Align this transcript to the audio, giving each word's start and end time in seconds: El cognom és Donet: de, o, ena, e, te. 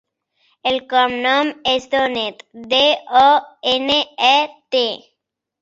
El 0.71 0.77
cognom 0.93 1.51
és 1.73 1.85
Donet: 1.93 2.41
de, 2.73 2.81
o, 3.23 3.29
ena, 3.75 4.01
e, 4.33 4.37
te. 4.77 4.85